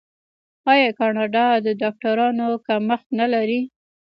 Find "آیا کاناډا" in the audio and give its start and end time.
0.73-1.45